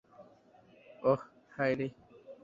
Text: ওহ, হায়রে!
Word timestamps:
ওহ, 1.03 1.21
হায়রে! 1.55 1.87